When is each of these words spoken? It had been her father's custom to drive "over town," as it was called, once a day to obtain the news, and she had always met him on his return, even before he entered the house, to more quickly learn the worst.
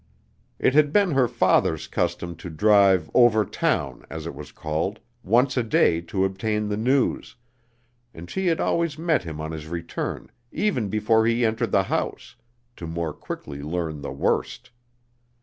It 0.57 0.73
had 0.73 0.91
been 0.91 1.11
her 1.11 1.27
father's 1.27 1.85
custom 1.85 2.35
to 2.37 2.49
drive 2.49 3.07
"over 3.13 3.45
town," 3.45 4.03
as 4.09 4.25
it 4.25 4.33
was 4.33 4.51
called, 4.51 4.99
once 5.21 5.57
a 5.57 5.61
day 5.61 6.01
to 6.01 6.25
obtain 6.25 6.67
the 6.69 6.75
news, 6.75 7.35
and 8.11 8.27
she 8.27 8.47
had 8.47 8.59
always 8.59 8.97
met 8.97 9.21
him 9.25 9.39
on 9.39 9.51
his 9.51 9.67
return, 9.67 10.31
even 10.51 10.89
before 10.89 11.27
he 11.27 11.45
entered 11.45 11.71
the 11.71 11.83
house, 11.83 12.35
to 12.77 12.87
more 12.87 13.13
quickly 13.13 13.61
learn 13.61 14.01
the 14.01 14.11
worst. 14.11 14.71